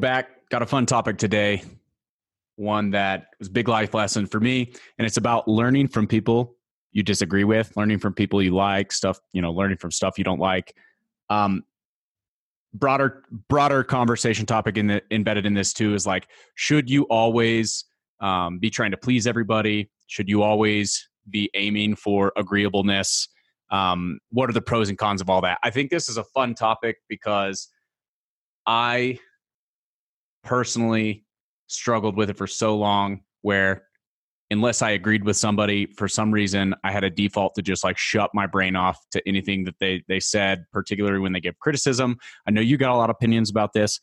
[0.00, 0.48] Back.
[0.50, 1.62] Got a fun topic today.
[2.56, 6.56] One that was big life lesson for me, and it's about learning from people
[6.92, 10.24] you disagree with, learning from people you like, stuff, you know, learning from stuff you
[10.24, 10.74] don't like.
[11.30, 11.62] Um,
[12.74, 17.84] broader broader conversation topic in the embedded in this too is like should you always
[18.20, 23.28] um, be trying to please everybody should you always be aiming for agreeableness
[23.70, 26.24] um, what are the pros and cons of all that i think this is a
[26.24, 27.68] fun topic because
[28.66, 29.18] i
[30.44, 31.24] personally
[31.66, 33.84] struggled with it for so long where
[34.50, 37.98] unless I agreed with somebody for some reason, I had a default to just like
[37.98, 42.16] shut my brain off to anything that they they said, particularly when they give criticism.
[42.46, 44.00] I know you got a lot of opinions about this,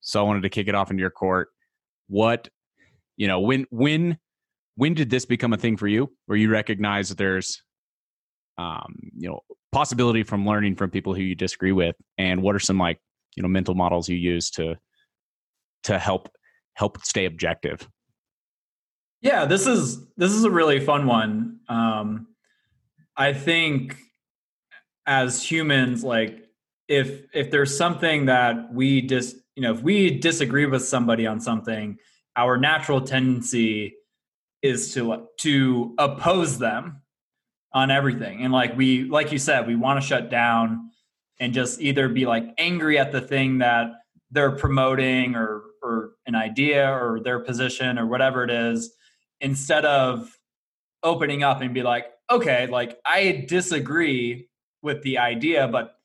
[0.00, 1.48] so I wanted to kick it off into your court.
[2.08, 2.48] What,
[3.16, 4.18] you know, when when
[4.76, 7.62] when did this become a thing for you, where you recognize that there's,
[8.58, 9.40] um, you know,
[9.72, 13.00] possibility from learning from people who you disagree with, and what are some like
[13.36, 14.76] you know mental models you use to
[15.84, 16.28] to help
[16.74, 17.88] help stay objective?
[19.22, 21.60] Yeah, this is this is a really fun one.
[21.68, 22.28] Um,
[23.16, 23.96] I think
[25.06, 26.46] as humans, like
[26.88, 31.40] if if there's something that we just you know if we disagree with somebody on
[31.40, 31.98] something,
[32.36, 33.94] our natural tendency
[34.62, 37.02] is to to oppose them
[37.72, 38.42] on everything.
[38.42, 40.90] And like we like you said, we want to shut down
[41.38, 43.92] and just either be like angry at the thing that
[44.30, 48.92] they're promoting or or an idea or their position or whatever it is
[49.40, 50.36] instead of
[51.02, 54.48] opening up and be like, okay, like I disagree
[54.82, 55.96] with the idea, but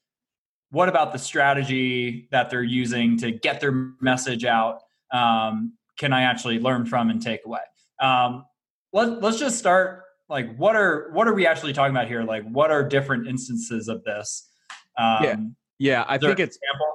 [0.72, 4.82] what about the strategy that they're using to get their message out?
[5.12, 7.62] Um, can I actually learn from and take away?
[8.02, 8.46] Um,
[8.92, 10.04] let, let's just start.
[10.28, 12.24] Like, what are what are we actually talking about here?
[12.24, 14.50] Like, what are different instances of this?
[14.98, 15.36] Um, yeah,
[15.78, 16.06] yeah.
[16.08, 16.88] I think it's example?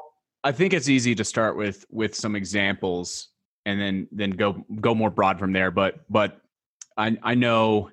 [0.43, 3.29] I think it's easy to start with with some examples
[3.67, 5.71] and then then go go more broad from there.
[5.71, 6.41] But but
[6.97, 7.91] I I know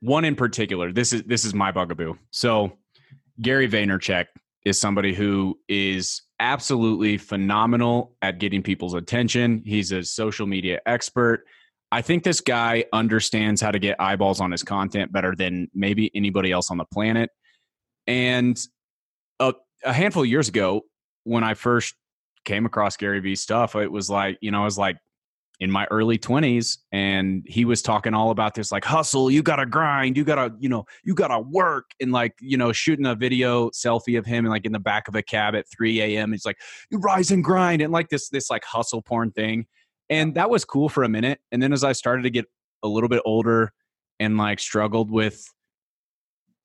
[0.00, 0.92] one in particular.
[0.92, 2.14] This is this is my bugaboo.
[2.30, 2.76] So
[3.40, 4.26] Gary Vaynerchuk
[4.64, 9.62] is somebody who is absolutely phenomenal at getting people's attention.
[9.64, 11.44] He's a social media expert.
[11.92, 16.10] I think this guy understands how to get eyeballs on his content better than maybe
[16.14, 17.30] anybody else on the planet.
[18.06, 18.58] And
[19.38, 19.54] a,
[19.84, 20.82] a handful of years ago,
[21.24, 21.94] when I first
[22.44, 24.96] came across Gary Vee stuff, it was like, you know, I was like
[25.60, 29.56] in my early 20s and he was talking all about this like hustle, you got
[29.56, 32.72] to grind, you got to, you know, you got to work and like, you know,
[32.72, 35.64] shooting a video selfie of him and like in the back of a cab at
[35.70, 36.32] 3 a.m.
[36.32, 36.58] He's like,
[36.90, 39.66] you rise and grind and like this, this like hustle porn thing.
[40.10, 41.40] And that was cool for a minute.
[41.52, 42.46] And then as I started to get
[42.82, 43.72] a little bit older
[44.20, 45.44] and like struggled with,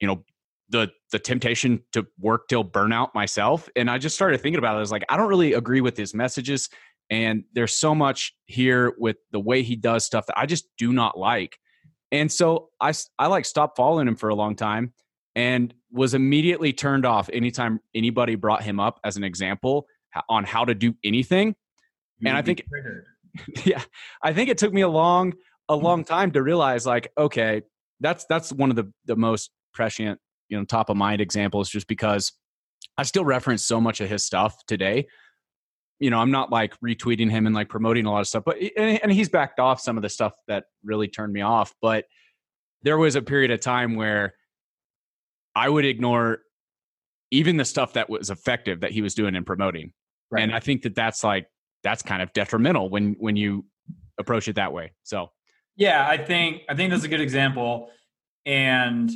[0.01, 0.23] you know,
[0.69, 3.69] the the temptation to work till burnout myself.
[3.75, 4.77] And i just started thinking about it.
[4.77, 6.69] I was like i don't really agree with his messages.
[7.11, 10.93] And there's so much here with the way he does stuff that i just do
[10.93, 11.57] not like.
[12.11, 14.93] And so i i like stopped following him for a long time
[15.35, 19.87] and was immediately turned off anytime anybody brought him up as an example
[20.27, 21.55] on how to do anything.
[22.19, 22.63] You and i think
[23.65, 23.81] yeah.
[24.21, 25.33] I think it took me a long
[25.67, 25.85] a mm-hmm.
[25.85, 27.61] long time to realize like okay
[27.99, 31.87] that's that's one of the the most prescient you know top of mind examples just
[31.87, 32.33] because
[32.97, 35.07] I still reference so much of his stuff today.
[35.99, 38.57] You know, I'm not like retweeting him and like promoting a lot of stuff, but
[38.77, 41.73] and he's backed off some of the stuff that really turned me off.
[41.81, 42.05] But
[42.83, 44.33] there was a period of time where
[45.55, 46.39] I would ignore
[47.31, 49.93] even the stuff that was effective that he was doing and promoting.
[50.31, 50.41] Right.
[50.41, 51.47] And I think that that's like
[51.83, 53.65] that's kind of detrimental when when you
[54.17, 54.93] approach it that way.
[55.03, 55.31] So
[55.75, 57.89] yeah, I think I think that's a good example.
[58.45, 59.11] And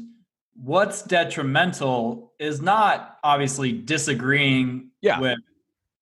[0.55, 5.19] what's detrimental is not obviously disagreeing yeah.
[5.19, 5.39] with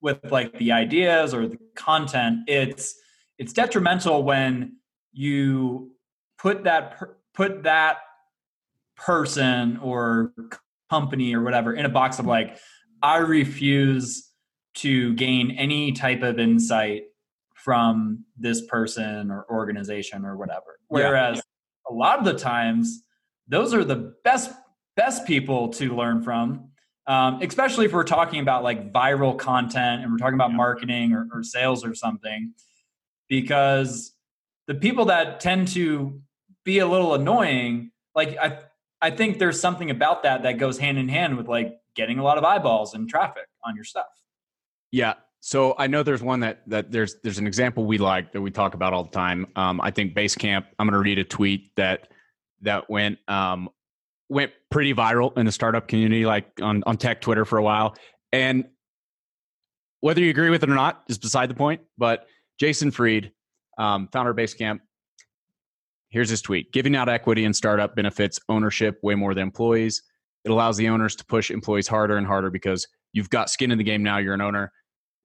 [0.02, 2.96] with like the ideas or the content it's
[3.38, 4.76] it's detrimental when
[5.14, 5.92] you
[6.38, 7.00] put that
[7.34, 7.98] put that
[8.98, 10.34] person or
[10.90, 12.58] company or whatever in a box of like
[13.02, 14.30] i refuse
[14.74, 17.04] to gain any type of insight
[17.56, 21.92] from this person or organization or whatever whereas yeah.
[21.92, 23.04] a lot of the times
[23.52, 24.50] those are the best
[24.96, 26.70] best people to learn from
[27.08, 31.28] um, especially if we're talking about like viral content and we're talking about marketing or,
[31.34, 32.54] or sales or something
[33.28, 34.14] because
[34.68, 36.22] the people that tend to
[36.64, 38.58] be a little annoying like i
[39.02, 42.24] i think there's something about that that goes hand in hand with like getting a
[42.24, 44.08] lot of eyeballs and traffic on your stuff
[44.92, 45.14] yeah
[45.44, 48.52] so I know there's one that that there's there's an example we like that we
[48.52, 49.48] talk about all the time.
[49.56, 50.66] Um, I think Basecamp.
[50.78, 52.10] I'm going to read a tweet that
[52.62, 53.70] that went um,
[54.30, 57.96] went pretty viral in the startup community, like on on tech Twitter for a while.
[58.32, 58.66] And
[60.00, 61.82] whether you agree with it or not is beside the point.
[61.98, 62.28] But
[62.60, 63.32] Jason Fried,
[63.78, 64.80] um, founder of Basecamp,
[66.10, 70.02] here's his tweet: giving out equity in startup benefits ownership way more than employees.
[70.44, 73.78] It allows the owners to push employees harder and harder because you've got skin in
[73.78, 74.18] the game now.
[74.18, 74.72] You're an owner.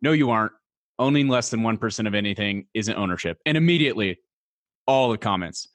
[0.02, 0.52] No, you aren't.
[0.98, 3.38] Owning less than 1% of anything isn't ownership.
[3.44, 4.18] And immediately,
[4.86, 5.68] all the comments,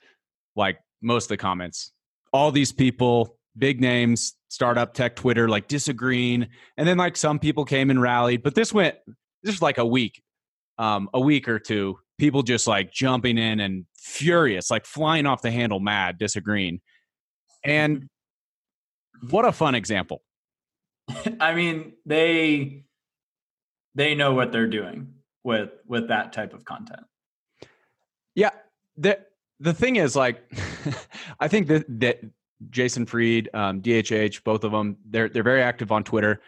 [0.56, 1.92] like most of the comments,
[2.34, 6.48] all these people, big names, startup tech Twitter, like disagreeing.
[6.78, 8.44] And then like some people came and rallied.
[8.44, 8.96] But this went,
[9.44, 10.22] this was like a week,
[10.78, 11.98] um, a week or two.
[12.18, 16.82] People just like jumping in and furious, like flying off the handle, mad, disagreeing.
[17.64, 18.10] And
[19.30, 20.22] what a fun example.
[21.40, 22.84] I mean, they
[23.96, 27.04] they know what they're doing with with that type of content.
[28.36, 28.52] Yeah,
[29.62, 30.44] the thing is like
[31.40, 32.20] I think that that
[32.70, 36.42] Jason Fried, um, DHH, both of them, they're they're very active on Twitter.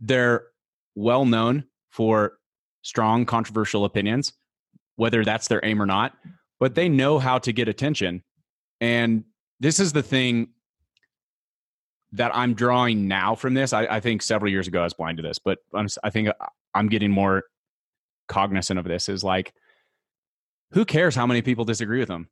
[0.00, 0.46] They're
[0.94, 2.38] well known for
[2.82, 4.32] strong controversial opinions,
[4.96, 6.14] whether that's their aim or not,
[6.58, 8.22] but they know how to get attention.
[8.80, 9.24] And
[9.60, 10.48] this is the thing
[12.12, 13.72] that I'm drawing now from this.
[13.72, 16.28] I, I think several years ago I was blind to this, but I'm, I think
[16.28, 16.32] uh,
[16.74, 17.44] I'm getting more
[18.28, 19.08] cognizant of this.
[19.08, 19.54] Is like,
[20.72, 22.28] who cares how many people disagree with them?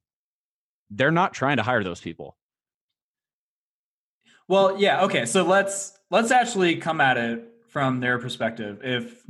[0.91, 2.37] They're not trying to hire those people.
[4.49, 5.27] Well, yeah, okay.
[5.27, 8.81] So let's let's actually come at it from their perspective.
[8.83, 9.23] If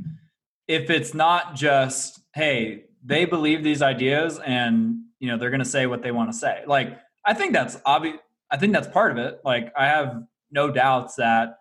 [0.67, 5.65] if it's not just hey, they believe these ideas and you know they're going to
[5.65, 6.63] say what they want to say.
[6.65, 8.17] Like I think that's obvious.
[8.49, 9.39] I think that's part of it.
[9.45, 11.57] Like I have no doubts that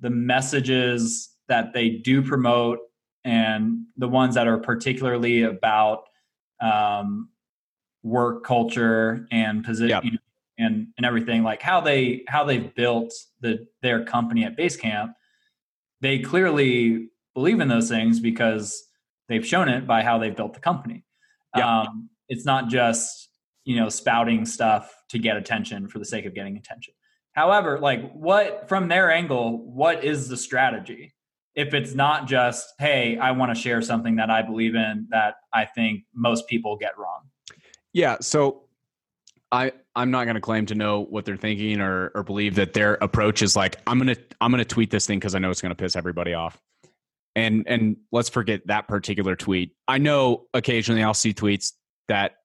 [0.00, 2.78] the messages that they do promote
[3.24, 6.04] and the ones that are particularly about
[6.60, 7.28] um,
[8.02, 10.04] work culture and position yep.
[10.04, 10.18] you know,
[10.58, 15.14] and and everything like how they how they've built the their company at Basecamp,
[16.00, 18.84] they clearly believe in those things because
[19.28, 21.04] they've shown it by how they've built the company.
[21.56, 21.64] Yep.
[21.64, 23.28] Um, it's not just
[23.64, 26.94] you know spouting stuff to get attention for the sake of getting attention.
[27.32, 31.14] However, like what from their angle, what is the strategy?
[31.54, 35.34] If it's not just, hey, I want to share something that I believe in that
[35.52, 37.29] I think most people get wrong.
[37.92, 38.18] Yeah.
[38.20, 38.62] So
[39.52, 42.72] I I'm not going to claim to know what they're thinking or or believe that
[42.72, 45.60] their approach is like I'm to I'm to tweet this thing because I know it's
[45.60, 46.60] going to piss everybody off.
[47.36, 49.74] And and let's forget that particular tweet.
[49.88, 51.72] I know occasionally I'll see tweets
[52.08, 52.36] that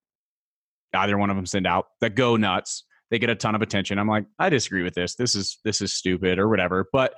[0.94, 4.00] either one of them send out that go nuts they get a ton of attention.
[4.00, 5.16] I'm like, I disagree with this.
[5.16, 6.88] This is this is stupid or whatever.
[6.92, 7.16] But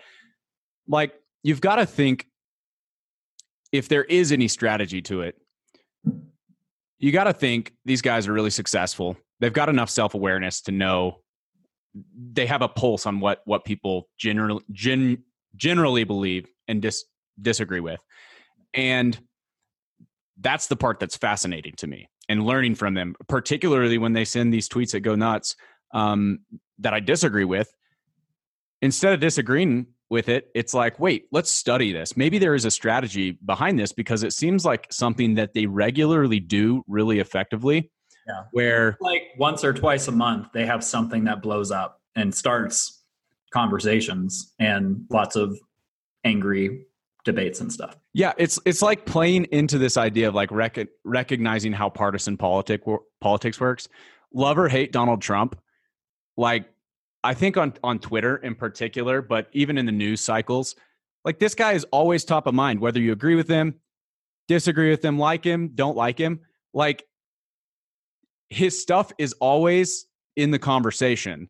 [0.87, 1.13] like
[1.43, 2.27] you've got to think
[3.71, 5.35] if there is any strategy to it,
[6.99, 9.17] you got to think these guys are really successful.
[9.39, 11.21] They've got enough self-awareness to know
[12.33, 15.23] they have a pulse on what what people generally gen,
[15.55, 17.05] generally believe and dis,
[17.41, 17.99] disagree with.
[18.73, 19.19] And
[20.39, 24.53] that's the part that's fascinating to me and learning from them, particularly when they send
[24.53, 25.55] these tweets that go nuts
[25.93, 26.39] um,
[26.79, 27.71] that I disagree with,
[28.81, 32.15] instead of disagreeing with it, it's like, wait, let's study this.
[32.15, 36.39] Maybe there is a strategy behind this because it seems like something that they regularly
[36.39, 37.91] do really effectively.
[38.27, 38.43] Yeah.
[38.51, 43.03] Where like once or twice a month, they have something that blows up and starts
[43.53, 45.57] conversations and lots of
[46.23, 46.85] angry
[47.23, 47.97] debates and stuff.
[48.13, 52.81] Yeah, it's it's like playing into this idea of like rec- recognizing how partisan politic
[53.21, 53.87] politics works.
[54.33, 55.59] Love or hate Donald Trump,
[56.35, 56.65] like
[57.27, 60.75] I think on on Twitter in particular, but even in the news cycles,
[61.25, 63.81] like this guy is always top of mind, whether you agree with him,
[64.47, 66.39] disagree with him, like him, don't like him.
[66.73, 67.03] Like
[68.49, 70.05] his stuff is always
[70.37, 71.49] in the conversation.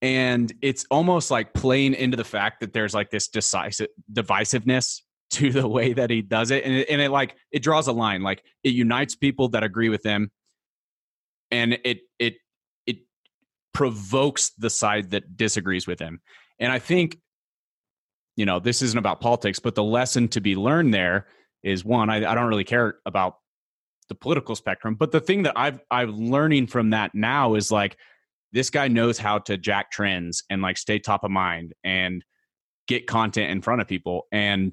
[0.00, 5.52] And it's almost like playing into the fact that there's like this decisive divisiveness to
[5.52, 6.64] the way that he does it.
[6.64, 8.22] And it, and it like it draws a line.
[8.22, 10.30] Like it unites people that agree with him.
[11.50, 12.36] And it it
[13.72, 16.20] provokes the side that disagrees with him.
[16.58, 17.18] And I think,
[18.36, 21.26] you know, this isn't about politics, but the lesson to be learned there
[21.62, 23.36] is one, I, I don't really care about
[24.08, 27.96] the political spectrum, but the thing that I've I'm learning from that now is like
[28.52, 32.24] this guy knows how to jack trends and like stay top of mind and
[32.88, 34.26] get content in front of people.
[34.32, 34.72] And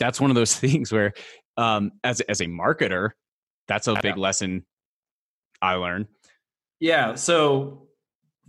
[0.00, 1.12] that's one of those things where
[1.56, 3.10] um as as a marketer,
[3.68, 4.66] that's a big lesson
[5.62, 6.08] I learned.
[6.80, 7.14] Yeah.
[7.14, 7.86] So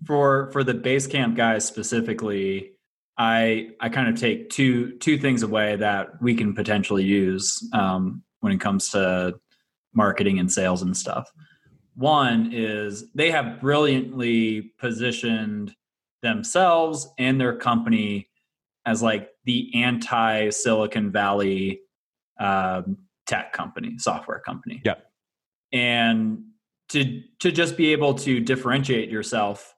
[0.05, 2.71] for for the base camp guys specifically
[3.17, 8.23] i i kind of take two two things away that we can potentially use um,
[8.41, 9.33] when it comes to
[9.93, 11.31] marketing and sales and stuff
[11.95, 15.75] one is they have brilliantly positioned
[16.23, 18.27] themselves and their company
[18.85, 21.81] as like the anti silicon valley
[22.39, 24.81] um, tech company, software company.
[24.83, 24.95] Yeah.
[25.71, 26.43] And
[26.89, 29.73] to to just be able to differentiate yourself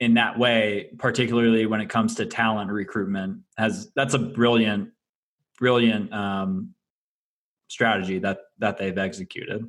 [0.00, 4.90] in that way, particularly when it comes to talent recruitment, has that's a brilliant,
[5.58, 6.74] brilliant um,
[7.68, 9.66] strategy that that they've executed.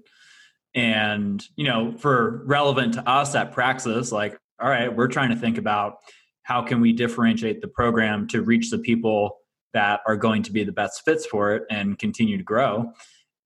[0.75, 5.35] And you know, for relevant to us at Praxis, like, all right, we're trying to
[5.35, 5.97] think about
[6.43, 9.37] how can we differentiate the program to reach the people
[9.73, 12.91] that are going to be the best fits for it and continue to grow.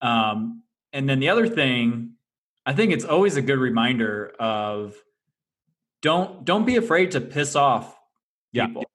[0.02, 0.64] Um,
[0.94, 2.14] and then the other thing,
[2.66, 4.96] I think it's always a good reminder of
[6.04, 7.98] don't don't be afraid to piss off
[8.54, 8.82] people.
[8.82, 8.88] Yeah.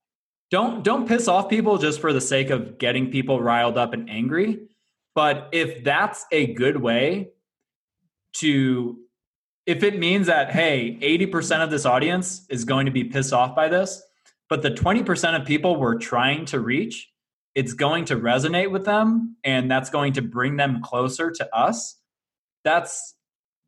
[0.50, 4.09] Don't don't piss off people just for the sake of getting people riled up and
[4.09, 4.69] angry.
[5.15, 7.31] But if that's a good way
[8.35, 8.99] to
[9.67, 13.57] if it means that hey 80% of this audience is going to be pissed off
[13.57, 14.03] by this
[14.49, 17.11] but the 20% of people we're trying to reach
[17.55, 21.97] it's going to resonate with them and that's going to bring them closer to us
[22.65, 23.15] that's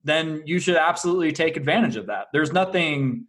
[0.04, 3.26] then you should absolutely take advantage of that there's nothing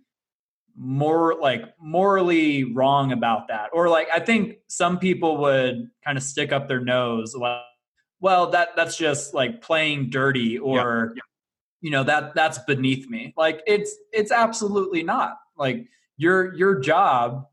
[0.78, 3.70] more like morally wrong about that.
[3.74, 7.62] Or like i think some people would kind of stick up their nose like
[8.20, 11.22] well that that's just like playing dirty or yeah,
[11.82, 13.34] you know that that's beneath me.
[13.36, 15.38] Like it's it's absolutely not.
[15.58, 15.88] Like
[16.18, 17.48] your your job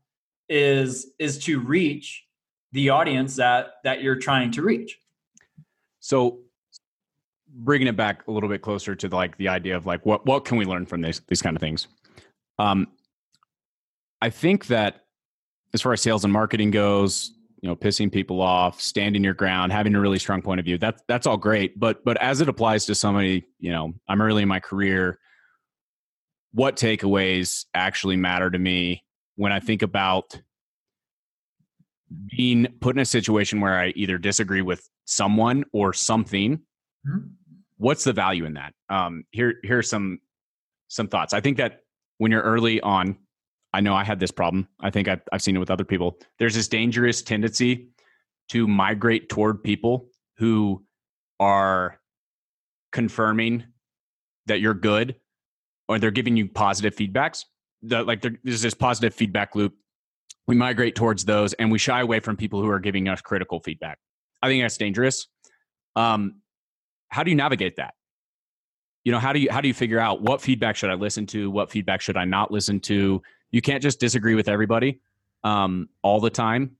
[0.47, 2.25] is is to reach
[2.71, 4.99] the audience that that you're trying to reach.
[5.99, 6.39] So
[7.51, 10.45] bringing it back a little bit closer to like the idea of like what what
[10.45, 11.87] can we learn from these these kind of things?
[12.59, 12.87] Um
[14.21, 15.05] i think that
[15.73, 19.71] as far as sales and marketing goes you know pissing people off standing your ground
[19.71, 22.49] having a really strong point of view that's that's all great but but as it
[22.49, 25.19] applies to somebody you know i'm early in my career
[26.53, 29.03] what takeaways actually matter to me
[29.35, 30.39] when i think about
[32.25, 36.57] being put in a situation where I either disagree with someone or something,
[37.07, 37.27] mm-hmm.
[37.77, 38.73] what's the value in that?
[38.89, 40.19] Um, here, here are some
[40.87, 41.33] some thoughts.
[41.33, 41.81] I think that
[42.17, 43.17] when you're early on,
[43.73, 44.67] I know I had this problem.
[44.79, 46.17] I think I've, I've seen it with other people.
[46.39, 47.89] There's this dangerous tendency
[48.49, 50.07] to migrate toward people
[50.37, 50.83] who
[51.39, 51.99] are
[52.91, 53.63] confirming
[54.47, 55.15] that you're good
[55.87, 57.45] or they're giving you positive feedbacks.
[57.83, 59.73] The, like there's this positive feedback loop
[60.49, 63.59] we migrate towards those and we shy away from people who are giving us critical
[63.59, 63.99] feedback.
[64.41, 65.27] I think that's dangerous.
[65.95, 66.41] Um,
[67.09, 67.93] how do you navigate that?
[69.03, 71.27] You know, how do you how do you figure out what feedback should I listen
[71.27, 71.51] to?
[71.51, 73.21] What feedback should I not listen to?
[73.51, 75.01] You can't just disagree with everybody
[75.43, 76.77] um, all the time.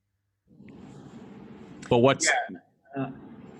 [1.89, 3.03] But what's yeah.
[3.03, 3.09] uh,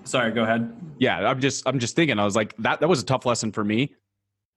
[0.04, 0.72] sorry, go ahead.
[0.98, 2.18] Yeah, I'm just I'm just thinking.
[2.18, 3.94] I was like that that was a tough lesson for me,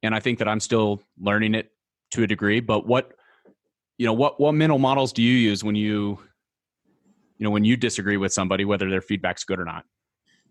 [0.03, 1.71] and I think that I'm still learning it
[2.11, 2.59] to a degree.
[2.59, 3.13] But what
[3.97, 6.19] you know what what mental models do you use when you
[7.37, 9.85] you know when you disagree with somebody whether their feedback's good or not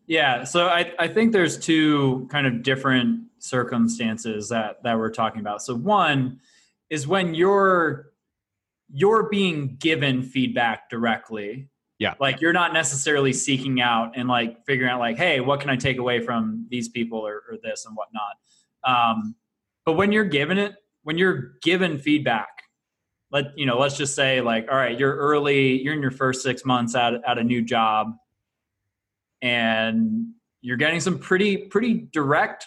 [0.07, 5.41] yeah so i i think there's two kind of different circumstances that that we're talking
[5.41, 6.41] about so one
[6.93, 8.13] is when you're
[8.93, 11.71] you're being given feedback directly.
[11.99, 12.15] Yeah.
[12.21, 15.77] Like you're not necessarily seeking out and like figuring out like hey what can i
[15.77, 18.37] take away from these people or, or this and whatnot?
[18.85, 19.35] Um,
[19.87, 22.51] but when you're given it when you're given feedback
[23.31, 26.43] let you know let's just say like all right you're early you're in your first
[26.43, 28.13] six months at, at a new job
[29.41, 30.29] and
[30.61, 32.67] you're getting some pretty pretty direct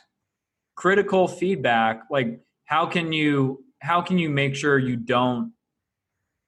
[0.75, 5.53] critical feedback like how can you how can you make sure you don't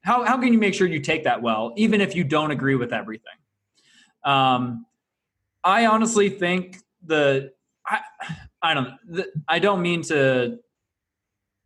[0.04, 2.76] how, how can you make sure you take that well even if you don't agree
[2.76, 3.34] with everything
[4.24, 4.86] um,
[5.64, 7.52] i honestly think the
[7.86, 8.00] i,
[8.62, 10.60] I don't the, i don't mean to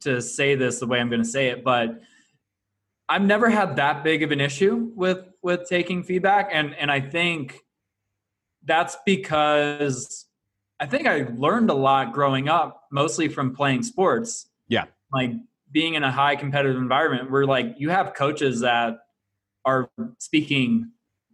[0.01, 2.01] to say this the way i'm going to say it but
[3.12, 7.01] I've never had that big of an issue with with taking feedback, and and I
[7.01, 7.60] think
[8.63, 10.27] that's because
[10.80, 14.48] I think I learned a lot growing up, mostly from playing sports.
[14.70, 15.32] Yeah, like
[15.72, 18.98] being in a high competitive environment where like you have coaches that
[19.66, 20.92] are speaking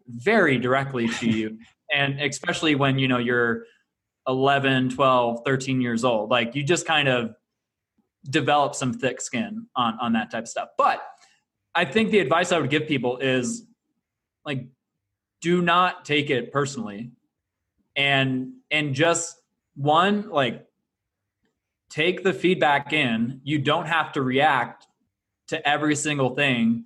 [0.07, 1.57] very directly to you.
[1.89, 3.63] And especially when you know you're
[4.27, 7.33] 11 12 13 years old like you just kind of
[8.29, 10.67] develop some thick skin on on that type of stuff.
[10.77, 11.01] But
[11.73, 13.63] I think the advice I would give people is
[14.43, 14.65] like
[15.41, 17.11] do not take it personally.
[17.95, 19.39] And and just
[19.75, 20.66] one like
[21.89, 23.41] take the feedback in.
[23.43, 24.87] You don't have to react
[25.47, 26.85] to every single thing.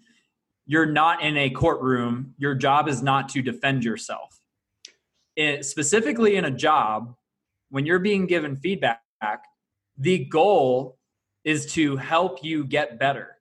[0.66, 2.34] You're not in a courtroom.
[2.38, 4.40] Your job is not to defend yourself.
[5.36, 7.16] It, specifically in a job
[7.70, 9.02] when you're being given feedback
[9.98, 10.98] the goal
[11.44, 13.38] is to help you get better.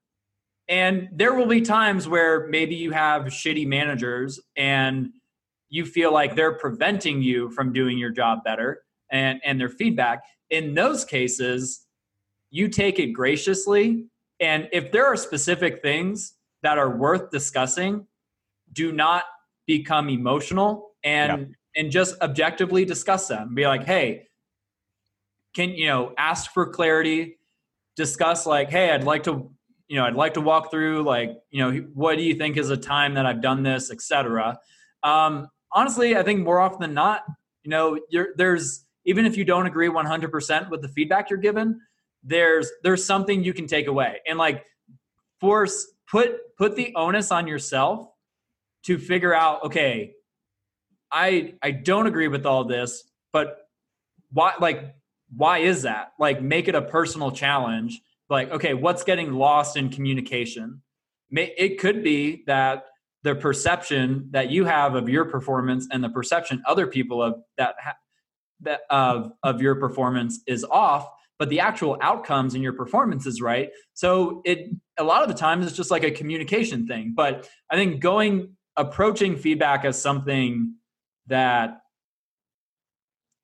[0.69, 5.11] And there will be times where maybe you have shitty managers and
[5.69, 10.23] you feel like they're preventing you from doing your job better and and their feedback.
[10.51, 11.87] In those cases
[12.51, 14.07] you take it graciously.
[14.41, 18.07] And if there are specific things that are worth discussing
[18.73, 19.25] do not
[19.67, 23.55] become emotional and and just objectively discuss them.
[23.55, 24.27] Be like hey
[25.55, 27.37] can you know ask for clarity.
[27.97, 29.51] Discuss like hey i'd like to
[29.89, 32.71] you know i'd like to walk through like you know what do you think is
[32.71, 34.59] a time that i've done this etc
[35.03, 37.25] um, honestly i think more often than not
[37.65, 37.99] you know
[38.37, 41.81] there's even if you don't agree 100% with the feedback you're given
[42.23, 44.21] there's there's something you can take away.
[44.27, 44.65] And like
[45.41, 48.07] force put put the onus on yourself
[48.83, 50.13] to figure out okay
[51.13, 53.69] i i don't agree with all this but
[54.33, 54.95] why like
[55.37, 56.09] why is that?
[56.19, 58.01] Like make it a personal challenge.
[58.29, 60.83] Like okay what's getting lost in communication?
[61.33, 62.87] It could be that
[63.23, 67.77] the perception that you have of your performance and the perception other people of that
[68.89, 73.71] of of your performance is off but the actual outcomes in your performance is right.
[73.95, 77.77] So it a lot of the times it's just like a communication thing but i
[77.77, 80.75] think going approaching feedback as something
[81.29, 81.81] that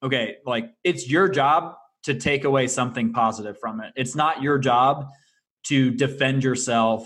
[0.02, 1.74] okay like it's your job
[2.06, 3.92] to take away something positive from it.
[3.96, 5.08] It's not your job
[5.64, 7.04] to defend yourself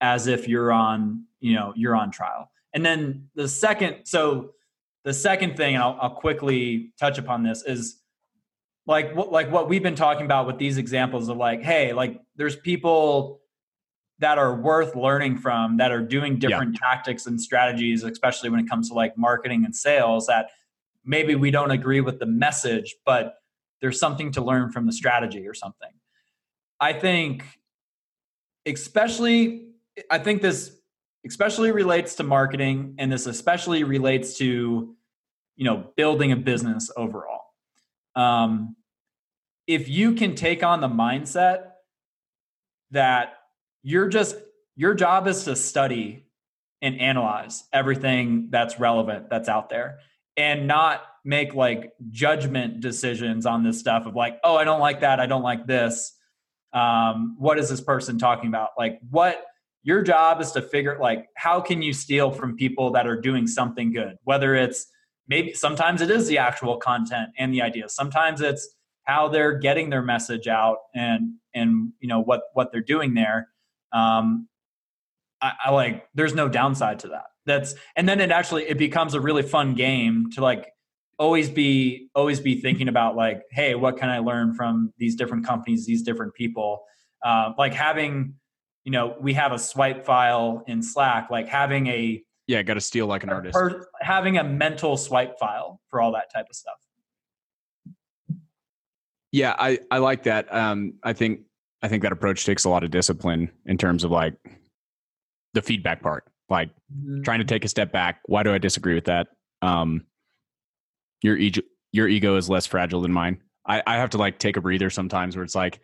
[0.00, 2.50] as if you're on you know you're on trial.
[2.72, 4.52] And then the second so
[5.04, 8.00] the second thing and I'll, I'll quickly touch upon this is
[8.86, 12.20] like what like what we've been talking about with these examples of like hey like
[12.36, 13.40] there's people
[14.18, 16.88] that are worth learning from that are doing different yeah.
[16.88, 20.50] tactics and strategies especially when it comes to like marketing and sales that
[21.04, 23.36] maybe we don't agree with the message but
[23.80, 25.90] there's something to learn from the strategy or something
[26.80, 27.44] i think
[28.66, 29.68] especially
[30.10, 30.77] i think this
[31.26, 34.94] especially relates to marketing and this especially relates to
[35.56, 37.42] you know building a business overall.
[38.14, 38.76] Um,
[39.66, 41.70] if you can take on the mindset
[42.90, 43.34] that
[43.82, 44.36] you're just
[44.76, 46.26] your job is to study
[46.80, 49.98] and analyze everything that's relevant that's out there
[50.36, 55.00] and not make like judgment decisions on this stuff of like oh i don't like
[55.00, 56.14] that i don't like this.
[56.72, 58.70] Um, what is this person talking about?
[58.76, 59.42] Like what
[59.88, 63.46] your job is to figure like how can you steal from people that are doing
[63.46, 64.18] something good?
[64.24, 64.86] Whether it's
[65.28, 67.94] maybe sometimes it is the actual content and the ideas.
[67.94, 68.68] Sometimes it's
[69.04, 73.48] how they're getting their message out and and you know what what they're doing there.
[73.90, 74.46] Um
[75.40, 77.28] I, I like there's no downside to that.
[77.46, 80.70] That's and then it actually it becomes a really fun game to like
[81.18, 85.46] always be always be thinking about like hey what can i learn from these different
[85.46, 86.84] companies these different people?
[87.24, 88.34] Uh, like having
[88.84, 92.80] you know we have a swipe file in slack like having a yeah got to
[92.80, 93.54] steal like an artist.
[93.54, 96.78] per, having a mental swipe file for all that type of stuff.
[99.30, 100.52] Yeah i i like that.
[100.52, 101.40] Um i think
[101.82, 104.34] i think that approach takes a lot of discipline in terms of like
[105.54, 107.22] the feedback part like mm-hmm.
[107.22, 108.20] trying to take a step back.
[108.26, 109.28] Why do i disagree with that?
[109.60, 110.06] Um
[111.22, 111.62] your ego
[111.92, 113.42] your ego is less fragile than mine.
[113.66, 115.80] I i have to like take a breather sometimes where it's like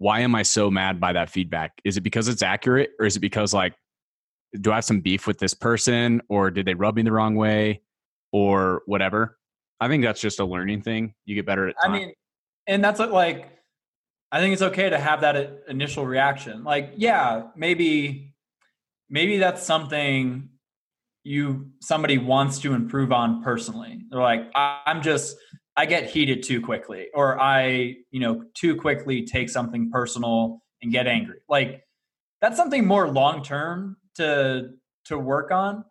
[0.00, 1.78] why am I so mad by that feedback?
[1.84, 3.74] Is it because it's accurate or is it because like
[4.58, 7.36] do I have some beef with this person or did they rub me the wrong
[7.36, 7.82] way
[8.32, 9.36] or whatever?
[9.78, 11.14] I think that's just a learning thing.
[11.26, 11.92] You get better at time.
[11.92, 12.14] I mean,
[12.66, 13.58] and that's like
[14.32, 16.64] I think it's okay to have that uh, initial reaction.
[16.64, 18.32] Like, yeah, maybe
[19.10, 20.48] maybe that's something
[21.24, 24.00] you somebody wants to improve on personally.
[24.08, 25.36] They're like, I'm just
[25.80, 30.92] I get heated too quickly, or I, you know, too quickly take something personal and
[30.92, 31.38] get angry.
[31.48, 31.84] Like
[32.42, 34.72] that's something more long term to
[35.06, 35.86] to work on.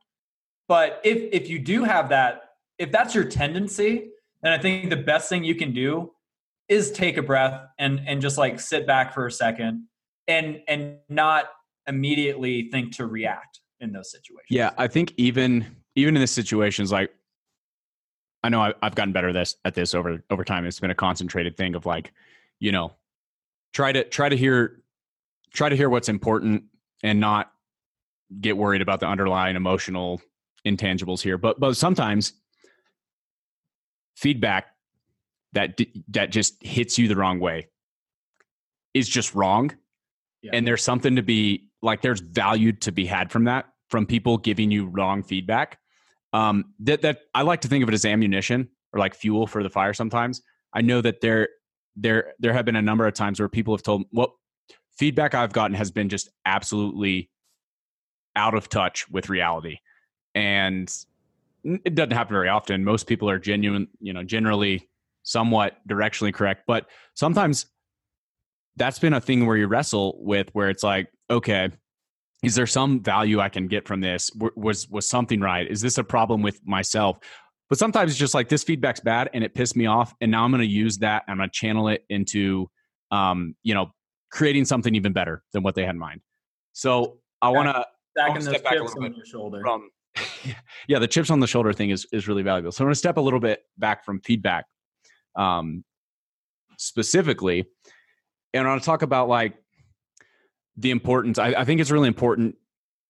[0.68, 2.42] But if if you do have that,
[2.78, 4.12] if that's your tendency,
[4.44, 6.12] then I think the best thing you can do
[6.68, 9.88] is take a breath and and just like sit back for a second
[10.28, 11.46] and and not
[11.88, 14.52] immediately think to react in those situations.
[14.52, 17.10] Yeah, I think even even in the situations like
[18.44, 20.66] I know I, have gotten better at this at this over over time.
[20.66, 22.14] It's been a concentrated thing of like,
[22.60, 22.94] you know,
[23.74, 24.82] try to try to hear
[25.54, 26.64] try to hear what's important
[27.04, 27.52] and not
[28.40, 30.22] get worried about the underlying emotional
[30.66, 31.38] intangibles here.
[31.38, 32.34] But but sometimes
[34.16, 34.68] feedback
[35.54, 35.78] that
[36.10, 37.68] that just hits you the wrong way
[38.94, 39.72] is just wrong,
[40.42, 40.52] yeah.
[40.54, 42.02] and there's something to be like.
[42.02, 45.80] There's value to be had from that from people giving you wrong feedback
[46.34, 49.64] um, that that I like to think of it as ammunition or like fuel for
[49.64, 49.94] the fire.
[49.94, 50.42] Sometimes
[50.74, 51.50] I know that there
[51.96, 54.40] there there have been a number of times where people have told well
[54.98, 57.30] feedback I've gotten has been just absolutely
[58.36, 59.78] out of touch with reality,
[60.36, 60.94] and
[61.64, 62.84] it doesn't happen very often.
[62.84, 64.90] Most people are genuine, you know, generally
[65.24, 67.66] somewhat directionally correct, but sometimes
[68.78, 71.70] that's been a thing where you wrestle with where it's like, okay,
[72.44, 74.32] is there some value I can get from this?
[74.56, 75.70] Was was something right?
[75.70, 77.20] Is this a problem with myself?
[77.70, 80.44] But sometimes it's just like this feedback's bad and it pissed me off, and now
[80.44, 81.24] I'm going to use that.
[81.28, 82.70] I'm going to channel it into,
[83.12, 83.92] um, you know,
[84.32, 86.22] creating something even better than what they had in mind.
[86.74, 87.86] So I want to
[88.18, 89.62] stacking those chips on your shoulder.
[89.62, 89.90] From,
[90.88, 92.72] yeah, the chips on the shoulder thing is is really valuable.
[92.72, 94.66] So I'm going to step a little bit back from feedback,
[95.36, 95.84] um,
[96.78, 97.66] specifically,
[98.54, 99.56] and I want to talk about like
[100.80, 101.38] the importance.
[101.38, 102.56] I, I think it's really important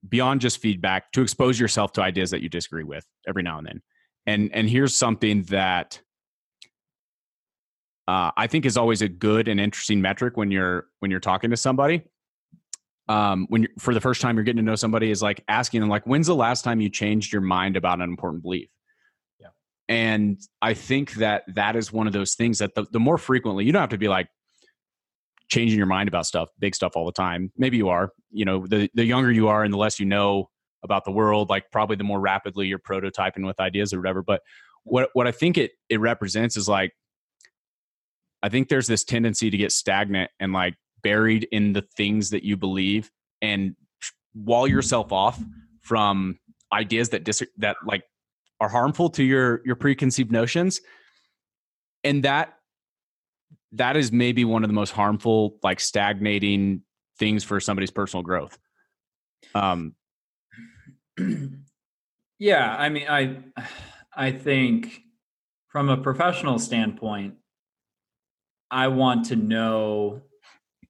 [0.08, 3.68] beyond just feedback to expose yourself to ideas that you disagree with every now and
[3.68, 3.82] then.
[4.26, 6.02] And and here's something that
[8.08, 11.52] uh, I think is always a good and interesting metric when you're when you're talking
[11.52, 12.04] to somebody.
[13.08, 15.82] Um, when you're, for the first time you're getting to know somebody is like asking
[15.82, 18.70] them like, when's the last time you changed your mind about an important belief?
[19.40, 19.48] Yeah.
[19.88, 23.66] And I think that that is one of those things that the, the more frequently
[23.66, 24.28] you don't have to be like,
[25.50, 27.52] changing your mind about stuff, big stuff all the time.
[27.58, 28.12] Maybe you are.
[28.32, 30.50] You know, the the younger you are and the less you know
[30.84, 34.24] about the world, like probably the more rapidly you're prototyping with ideas or whatever.
[34.24, 34.42] But
[34.84, 36.94] what what I think it it represents is like
[38.42, 42.44] I think there's this tendency to get stagnant and like buried in the things that
[42.44, 43.76] you believe and
[44.34, 45.42] wall yourself off
[45.82, 46.40] from
[46.72, 48.04] ideas that dis- that like
[48.62, 50.82] are harmful to your your preconceived notions
[52.04, 52.54] and that
[53.74, 56.82] that is maybe one of the most harmful, like stagnating
[57.18, 58.58] things for somebody's personal growth.
[59.54, 59.96] Um,
[62.40, 63.38] yeah, I mean, I,
[64.16, 65.02] I think
[65.68, 67.36] from a professional standpoint,
[68.72, 70.22] I want to know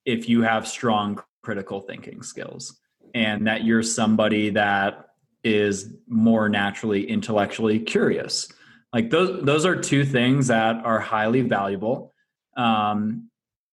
[0.06, 2.80] if you have strong critical thinking skills
[3.14, 5.08] and that you're somebody that
[5.44, 8.52] is more naturally intellectually curious.
[8.94, 12.14] Like those those are two things that are highly valuable
[12.60, 13.30] um,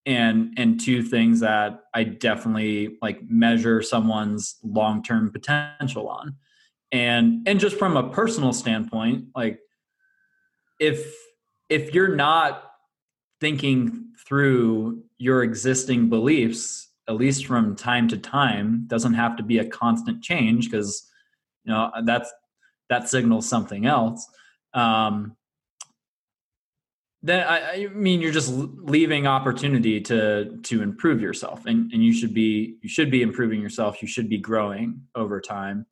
[0.07, 6.37] and and two things that I definitely like measure someone's long term potential on,
[6.93, 9.59] and and just from a personal standpoint, like
[10.79, 11.13] if
[11.69, 12.63] if you're not
[13.41, 19.59] thinking through your existing beliefs at least from time to time doesn't have to be
[19.59, 21.09] a constant change because
[21.65, 22.33] you know that's
[22.89, 24.27] that signals something else.
[24.75, 25.37] Um,
[27.27, 32.13] then I, I, mean you're just leaving opportunity to to improve yourself and, and you
[32.13, 35.87] should be you should be improving yourself you should be growing over time.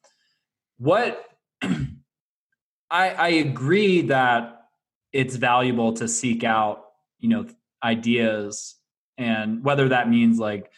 [0.78, 1.24] What
[1.62, 1.90] I,
[2.90, 4.68] I agree that
[5.12, 6.84] it's valuable to seek out
[7.18, 7.46] you know
[7.82, 8.76] ideas
[9.18, 10.70] and whether that means like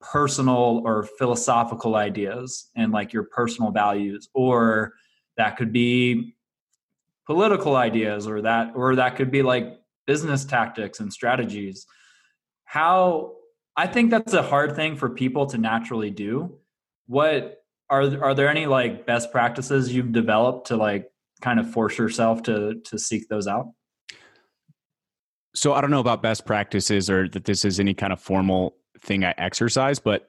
[0.00, 4.92] personal or philosophical ideas and like your personal values or
[5.36, 6.35] that could be
[7.26, 11.86] political ideas or that or that could be like business tactics and strategies
[12.66, 13.32] how
[13.76, 16.58] i think that's a hard thing for people to naturally do.
[17.06, 21.10] What are are there any like best practices you've developed to like
[21.40, 23.72] kind of force yourself to to seek those out?
[25.54, 28.76] So i don't know about best practices or that this is any kind of formal
[29.00, 30.26] thing i exercise but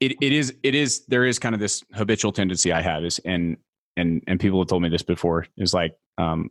[0.00, 3.18] it, it is it is there is kind of this habitual tendency i have is
[3.20, 3.56] and
[3.96, 6.50] and and people have told me this before is like um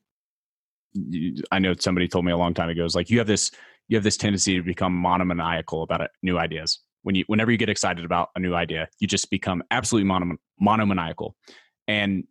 [1.51, 3.51] i know somebody told me a long time ago is like you have this
[3.87, 6.79] you have this tendency to become monomaniacal about it, new ideas.
[7.03, 10.37] When you whenever you get excited about a new idea you just become absolutely monom-
[10.59, 11.35] monomaniacal.
[11.87, 12.25] And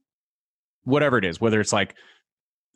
[0.83, 1.95] whatever it is whether it's like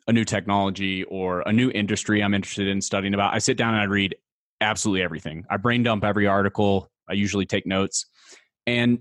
[0.07, 3.75] a new technology or a new industry i'm interested in studying about i sit down
[3.75, 4.15] and i read
[4.61, 5.45] absolutely everything.
[5.49, 6.89] I brain dump every article.
[7.09, 8.05] I usually take notes.
[8.65, 8.99] And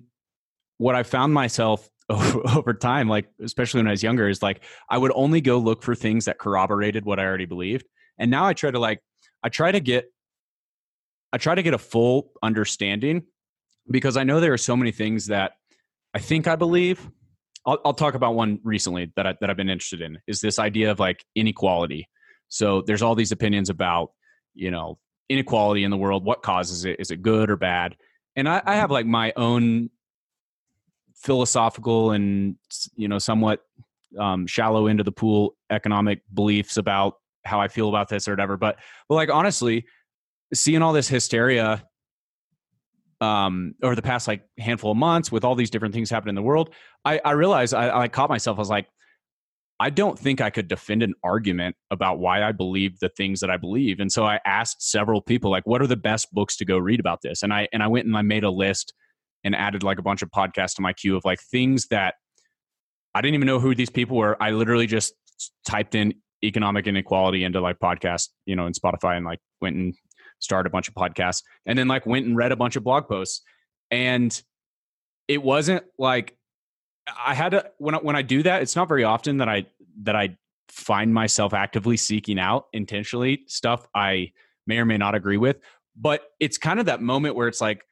[0.77, 1.89] what i found myself
[2.57, 5.83] over, time, like especially when I was younger, is like I would only go look
[5.83, 7.87] for things that corroborated what I already believed.
[8.19, 9.01] And now I try to like
[9.43, 10.11] I try to get
[11.33, 13.25] I try to get a full understanding
[13.91, 15.53] because I know there are so many things that
[16.15, 17.07] I think I believe.
[17.67, 20.59] I'll, I'll talk about one recently that I, that I've been interested in is this
[20.59, 22.09] idea of like inequality.
[22.49, 24.13] So there's all these opinions about
[24.55, 26.25] you know inequality in the world.
[26.25, 26.97] What causes it?
[26.99, 27.97] Is it good or bad?
[28.35, 29.91] And I, I have like my own
[31.21, 32.57] philosophical and
[32.95, 33.61] you know somewhat
[34.19, 38.57] um, shallow into the pool economic beliefs about how I feel about this or whatever.
[38.57, 38.77] But
[39.09, 39.87] but like honestly,
[40.55, 41.85] seeing all this hysteria
[43.21, 46.37] um over the past like handful of months with all these different things happening in
[46.37, 48.59] the world, I, I realized I, I caught myself.
[48.59, 48.87] I was like,
[49.81, 53.51] I don't think I could defend an argument about why I believe the things that
[53.51, 54.01] I believe.
[54.01, 56.99] And so I asked several people, like, what are the best books to go read
[56.99, 57.43] about this?
[57.43, 58.93] And I and I went and I made a list
[59.45, 62.15] and added like a bunch of podcasts to my queue of like things that
[63.15, 64.41] I didn't even know who these people were.
[64.43, 65.15] I literally just
[65.67, 69.95] typed in economic inequality into like podcast, you know, in Spotify and like went and
[70.39, 73.09] started a bunch of podcasts and then like went and read a bunch of blog
[73.09, 73.43] posts.
[73.91, 74.41] And
[75.27, 76.37] it wasn't like
[77.25, 79.67] I had to when I, when I do that, it's not very often that I
[80.03, 80.37] that I
[80.69, 84.33] find myself actively seeking out intentionally stuff I
[84.67, 85.59] may or may not agree with,
[85.97, 87.83] but it's kind of that moment where it's like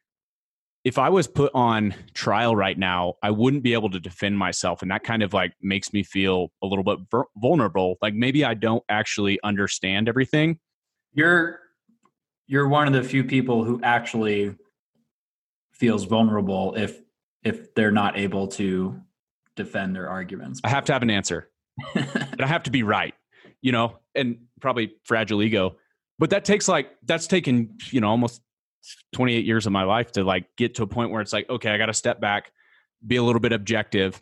[0.87, 4.83] if I was put on trial right now, I wouldn't be able to defend myself.
[4.83, 7.01] And that kind of like makes me feel a little bit
[7.37, 7.97] vulnerable.
[8.01, 10.61] Like maybe I don't actually understand everything.
[11.13, 11.59] You're,
[12.47, 14.55] you're one of the few people who actually
[15.73, 17.01] feels vulnerable if,
[17.43, 19.03] if they're not able to
[19.57, 20.61] defend their arguments.
[20.63, 21.51] I have to have an answer.
[21.95, 23.15] but I have to be right,
[23.61, 25.79] you know, and probably fragile ego.
[26.21, 28.41] But that takes like, that's taken, you know, almost
[29.13, 31.71] 28 years of my life to like get to a point where it's like okay
[31.71, 32.53] i got to step back
[33.07, 34.21] be a little bit objective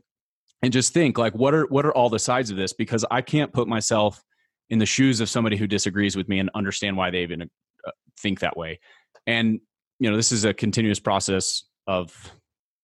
[0.62, 2.72] and just think like what are what are all the sides of this?
[2.72, 4.22] Because i can't put myself
[4.70, 7.90] in the shoes of somebody who disagrees with me and understand why they even uh,
[8.18, 8.80] think that way.
[9.26, 9.60] And
[9.98, 12.32] you know this is a continuous process of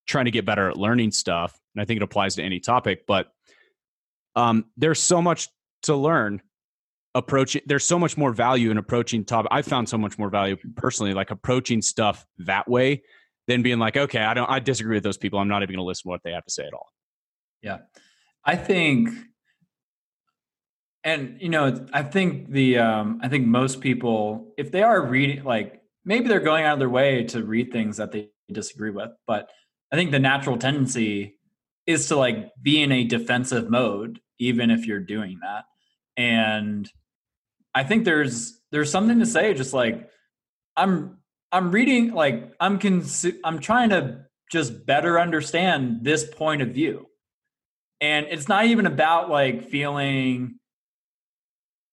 [0.06, 3.04] trying to get better at learning stuff and i think it applies to any topic
[3.06, 3.28] but
[4.37, 5.48] um, there's so much
[5.83, 6.40] to learn
[7.14, 10.56] approaching there's so much more value in approaching top i found so much more value
[10.76, 13.02] personally like approaching stuff that way
[13.48, 15.82] than being like okay i don't i disagree with those people i'm not even going
[15.82, 16.86] to listen to what they have to say at all.
[17.62, 17.78] Yeah.
[18.44, 19.10] I think
[21.04, 25.44] and you know i think the um i think most people if they are reading
[25.44, 29.10] like maybe they're going out of their way to read things that they disagree with
[29.26, 29.50] but
[29.92, 31.38] i think the natural tendency
[31.86, 35.64] is to like be in a defensive mode even if you're doing that
[36.16, 36.90] and
[37.74, 40.09] I think there's there's something to say just like
[40.76, 41.18] I'm
[41.52, 47.06] I'm reading like I'm cons- I'm trying to just better understand this point of view.
[48.00, 50.56] And it's not even about like feeling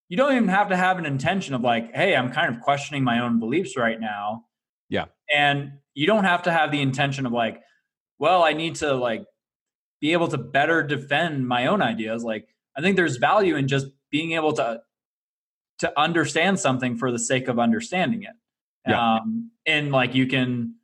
[0.08, 3.04] you don't even have to have an intention of like, hey, I'm kind of questioning
[3.04, 4.44] my own beliefs right now.
[4.88, 5.06] Yeah.
[5.34, 7.60] And you don't have to have the intention of like,
[8.18, 9.24] well, I need to like
[10.00, 12.24] be able to better defend my own ideas.
[12.24, 14.80] Like, I think there's value in just being able to
[15.78, 18.34] to understand something for the sake of understanding it.
[18.86, 19.16] Yeah.
[19.16, 20.74] Um, and like you can,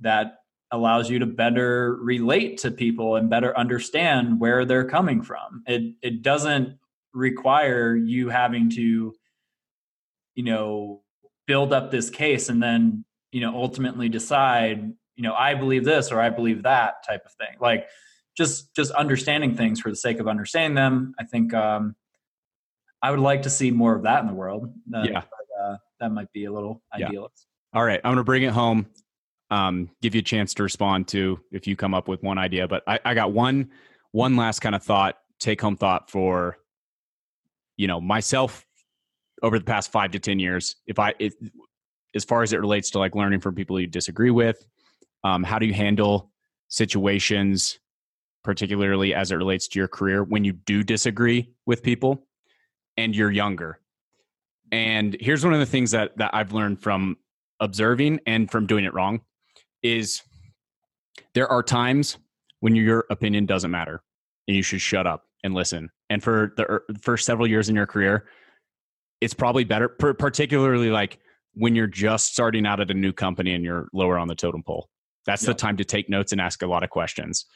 [0.00, 0.38] that
[0.70, 5.62] allows you to better relate to people and better understand where they're coming from.
[5.66, 6.78] It, it doesn't
[7.12, 9.14] require you having to,
[10.34, 11.02] you know,
[11.46, 16.10] build up this case and then, you know, ultimately decide, you know, I believe this
[16.10, 17.56] or I believe that type of thing.
[17.60, 17.86] Like
[18.36, 21.14] just, just understanding things for the sake of understanding them.
[21.20, 21.94] I think, um,
[23.04, 24.72] I would like to see more of that in the world.
[24.94, 27.08] Uh, yeah, but, uh, that might be a little yeah.
[27.08, 27.46] idealist.
[27.74, 28.86] All right, I'm going to bring it home.
[29.50, 32.66] Um, give you a chance to respond to if you come up with one idea.
[32.66, 33.68] But I, I got one
[34.12, 36.56] one last kind of thought, take home thought for
[37.76, 38.64] you know myself
[39.42, 40.76] over the past five to ten years.
[40.86, 41.34] If I it,
[42.14, 44.66] as far as it relates to like learning from people you disagree with,
[45.24, 46.30] um, how do you handle
[46.68, 47.78] situations,
[48.42, 52.26] particularly as it relates to your career when you do disagree with people?
[52.96, 53.80] And you're younger.
[54.72, 57.16] And here's one of the things that that I've learned from
[57.60, 59.20] observing and from doing it wrong
[59.82, 60.22] is
[61.34, 62.18] there are times
[62.60, 64.02] when your opinion doesn't matter
[64.48, 65.90] and you should shut up and listen.
[66.10, 68.26] And for the er, first several years in your career,
[69.20, 71.18] it's probably better, particularly like
[71.54, 74.62] when you're just starting out at a new company and you're lower on the totem
[74.62, 74.88] pole.
[75.26, 75.56] That's yep.
[75.56, 77.46] the time to take notes and ask a lot of questions.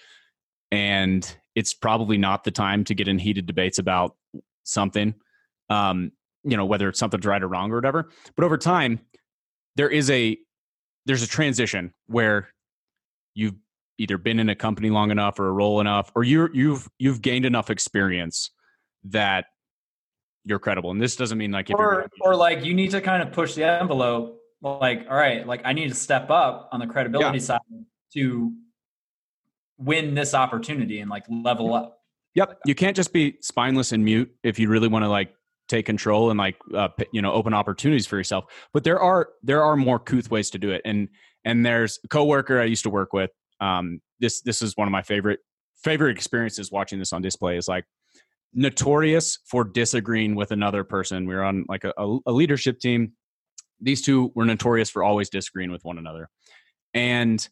[0.71, 4.17] And it's probably not the time to get in heated debates about
[4.65, 5.15] something
[5.69, 6.13] um,
[6.45, 8.11] you know, whether it's something's right or wrong or whatever.
[8.37, 9.01] But over time,
[9.77, 10.39] there is a
[11.07, 12.49] there's a transition where
[13.35, 13.55] you've
[13.99, 17.23] either been in a company long enough or a role enough, or you you've you've
[17.23, 18.51] gained enough experience
[19.05, 19.47] that
[20.45, 20.91] you're credible.
[20.91, 23.65] And this doesn't mean like or or like you need to kind of push the
[23.65, 24.37] envelope.
[24.61, 27.45] Like, all right, like I need to step up on the credibility yeah.
[27.45, 27.61] side
[28.15, 28.53] to
[29.79, 32.03] win this opportunity and like level up.
[32.35, 32.59] Yep.
[32.67, 35.33] You can't just be spineless and mute if you really want to like
[35.69, 38.47] take control and like uh, you know open opportunities for yourself.
[38.73, 40.83] But there are there are more couth ways to do it.
[40.85, 41.09] And
[41.45, 44.93] and there's a coworker i used to work with um this this is one of
[44.93, 45.41] my favorite
[45.83, 47.85] favorite experiences watching this on display is like
[48.53, 51.27] notorious for disagreeing with another person.
[51.27, 53.13] We were on like a, a leadership team.
[53.81, 56.29] These two were notorious for always disagreeing with one another.
[56.95, 57.47] And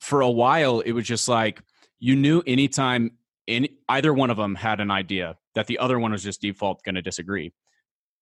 [0.00, 1.60] for a while it was just like
[1.98, 3.10] you knew anytime
[3.50, 6.82] any, either one of them had an idea that the other one was just default
[6.84, 7.52] going to disagree.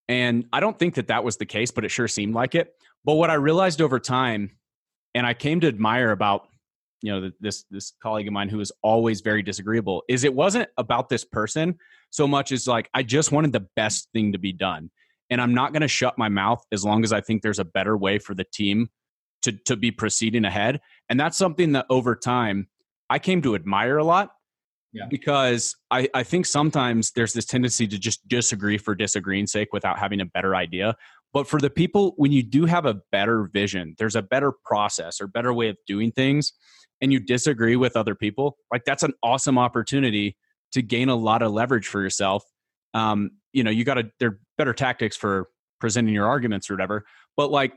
[0.08, 2.74] And I don't think that that was the case, but it sure seemed like it.
[3.04, 4.52] But what I realized over time,
[5.14, 6.48] and I came to admire about
[7.02, 10.68] you know this this colleague of mine who was always very disagreeable is it wasn't
[10.76, 11.78] about this person
[12.10, 14.90] so much as like i just wanted the best thing to be done
[15.30, 17.64] and i'm not going to shut my mouth as long as i think there's a
[17.64, 18.88] better way for the team
[19.42, 22.66] to to be proceeding ahead and that's something that over time
[23.08, 24.32] i came to admire a lot
[24.92, 25.06] yeah.
[25.08, 29.98] because I, I think sometimes there's this tendency to just disagree for disagreeing's sake without
[29.98, 30.94] having a better idea
[31.32, 35.20] but for the people when you do have a better vision there's a better process
[35.20, 36.52] or better way of doing things
[37.00, 40.36] and you disagree with other people, like that's an awesome opportunity
[40.72, 42.44] to gain a lot of leverage for yourself.
[42.94, 45.48] Um, you know, you got to, there are better tactics for
[45.80, 47.04] presenting your arguments or whatever,
[47.36, 47.72] but like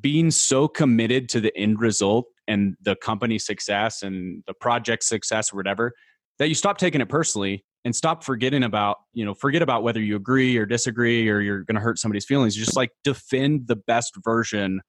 [0.00, 5.52] being so committed to the end result and the company success and the project success
[5.52, 5.92] or whatever
[6.38, 10.00] that you stop taking it personally and stop forgetting about you know forget about whether
[10.00, 13.66] you agree or disagree or you're going to hurt somebody's feelings you just like defend
[13.66, 14.80] the best version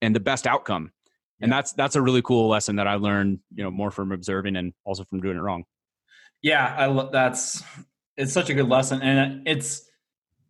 [0.00, 0.90] and the best outcome
[1.42, 4.56] and that's that's a really cool lesson that I learned, you know, more from observing
[4.56, 5.64] and also from doing it wrong.
[6.40, 7.62] Yeah, I lo- that's
[8.16, 9.82] it's such a good lesson, and uh, it's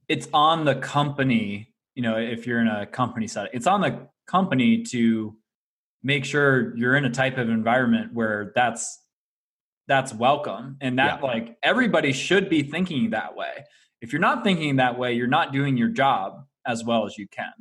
[0.09, 1.71] it's on the company.
[1.95, 5.35] You know, if you're in a company setting, it's on the company to
[6.03, 8.99] make sure you're in a type of environment where that's
[9.93, 11.27] that's welcome and that yeah.
[11.27, 13.65] like everybody should be thinking that way
[14.01, 17.29] if you're not thinking that way you're not doing your job as well as you
[17.29, 17.53] can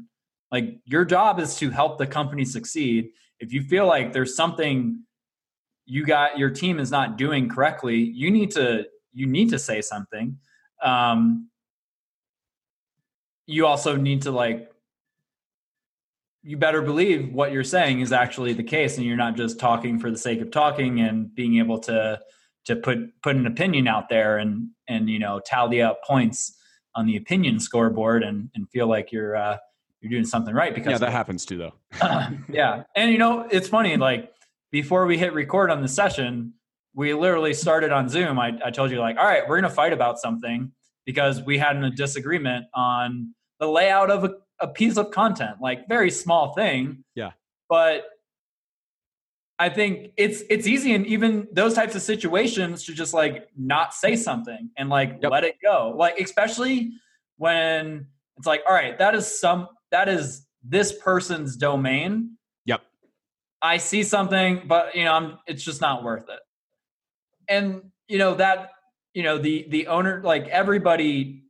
[0.51, 3.09] like your job is to help the company succeed.
[3.39, 5.03] If you feel like there's something
[5.85, 9.81] you got your team is not doing correctly, you need to you need to say
[9.81, 10.37] something.
[10.83, 11.49] Um,
[13.47, 14.70] you also need to like
[16.43, 19.99] you better believe what you're saying is actually the case and you're not just talking
[19.99, 22.19] for the sake of talking and being able to
[22.65, 26.57] to put put an opinion out there and and you know tally up points
[26.95, 29.57] on the opinion scoreboard and and feel like you're uh,
[30.01, 31.73] you're doing something right because yeah that happens too though.
[32.49, 32.83] Yeah.
[32.95, 34.31] And you know it's funny like
[34.71, 36.53] before we hit record on the session
[36.93, 38.37] we literally started on zoom.
[38.37, 40.71] I, I told you like all right we're gonna fight about something
[41.05, 45.87] because we had a disagreement on the layout of a, a piece of content like
[45.87, 47.31] very small thing yeah
[47.69, 48.05] but
[49.61, 53.93] I think it's it's easy in even those types of situations to just like not
[53.93, 55.31] say something and like yep.
[55.31, 55.93] let it go.
[55.95, 56.93] Like especially
[57.37, 62.37] when it's like, all right, that is some that is this person's domain.
[62.65, 62.81] Yep.
[63.61, 66.39] I see something, but you know, I'm it's just not worth it.
[67.47, 68.71] And you know that
[69.13, 71.43] you know the the owner like everybody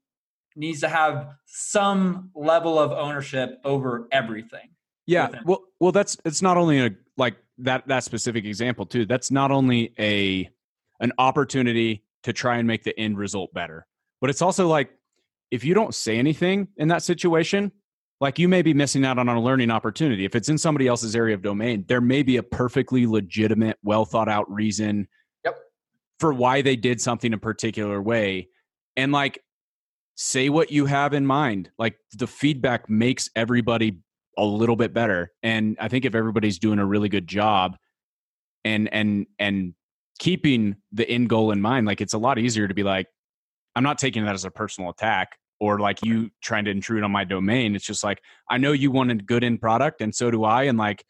[0.56, 4.70] needs to have some level of ownership over everything.
[5.08, 5.30] Yeah.
[5.46, 9.06] Well well that's it's not only a like that that specific example too.
[9.06, 10.50] That's not only a
[11.00, 13.88] an opportunity to try and make the end result better,
[14.20, 14.92] but it's also like
[15.50, 17.72] if you don't say anything in that situation,
[18.22, 20.24] like you may be missing out on a learning opportunity.
[20.24, 24.06] If it's in somebody else's area of domain, there may be a perfectly legitimate, well
[24.06, 25.08] thought out reason
[25.44, 25.58] yep.
[26.20, 28.50] for why they did something a particular way.
[28.96, 29.44] And like,
[30.22, 31.70] say what you have in mind.
[31.78, 33.98] Like, the feedback makes everybody
[34.38, 35.32] a little bit better.
[35.44, 37.78] And I think if everybody's doing a really good job
[38.64, 39.74] and, and, and,
[40.20, 43.08] keeping the end goal in mind like it's a lot easier to be like
[43.76, 47.12] i'm not taking that as a personal attack or like you trying to intrude on
[47.12, 47.76] my domain.
[47.76, 50.64] It's just like I know you wanted good end product, and so do I.
[50.64, 51.06] And like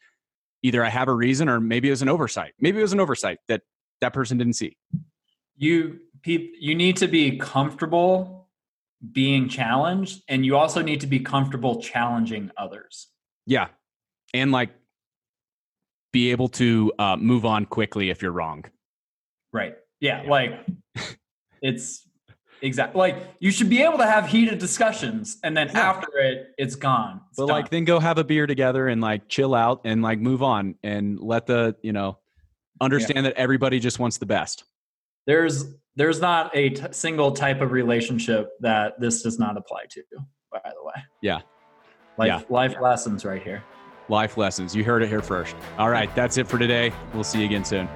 [0.62, 2.52] either I have a reason, or maybe it was an oversight.
[2.60, 3.62] Maybe it was an oversight that
[4.02, 4.76] that person didn't see.
[5.56, 8.41] You you need to be comfortable
[9.10, 13.08] being challenged, and you also need to be comfortable challenging others.
[13.46, 13.68] Yeah,
[14.32, 14.70] and like
[16.12, 18.64] be able to uh, move on quickly if you're wrong.
[19.52, 19.76] Right.
[20.00, 20.22] Yeah.
[20.22, 20.30] yeah.
[20.30, 20.66] Like
[21.62, 22.06] it's
[22.62, 22.98] Exactly.
[22.98, 25.80] Like you should be able to have heated discussions, and then yeah.
[25.80, 27.20] after it, it's gone.
[27.28, 27.56] It's but done.
[27.56, 30.76] like then go have a beer together and like chill out and like move on
[30.84, 32.18] and let the you know
[32.80, 33.22] understand yeah.
[33.22, 34.62] that everybody just wants the best.
[35.26, 35.64] There's
[35.96, 40.02] there's not a t- single type of relationship that this does not apply to.
[40.50, 41.02] By the way.
[41.22, 41.40] Yeah.
[42.18, 42.42] Life yeah.
[42.48, 43.62] life lessons right here.
[44.08, 44.74] Life lessons.
[44.74, 45.56] You heard it here first.
[45.78, 46.92] All right, that's it for today.
[47.14, 47.88] We'll see you again soon.